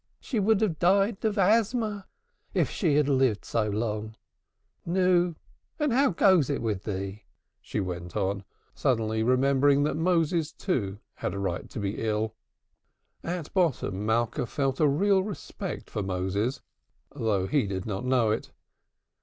She 0.19 0.39
would 0.39 0.61
have 0.61 0.79
died 0.79 1.23
of 1.25 1.37
asthma 1.37 2.07
if 2.55 2.71
she 2.71 2.95
had 2.95 3.07
lived 3.07 3.47
long 3.53 4.05
enough. 4.83 4.83
Nu, 4.83 5.35
how 5.79 6.09
goes 6.09 6.49
it 6.49 6.59
with 6.59 6.85
thee?" 6.85 7.25
she 7.61 7.79
went 7.79 8.15
on, 8.17 8.43
suddenly 8.73 9.21
remembering 9.21 9.83
that 9.83 9.93
Moses, 9.93 10.51
too, 10.51 10.97
had 11.17 11.35
a 11.35 11.39
right 11.39 11.69
to 11.69 11.79
be 11.79 12.01
ill. 12.03 12.33
At 13.23 13.53
bottom, 13.53 14.03
Malka 14.03 14.47
felt 14.47 14.79
a 14.79 14.87
real 14.87 15.21
respect 15.21 15.87
for 15.87 16.01
Moses, 16.01 16.61
though 17.15 17.45
he 17.45 17.67
did 17.67 17.85
not 17.85 18.03
know 18.03 18.31
it. 18.31 18.51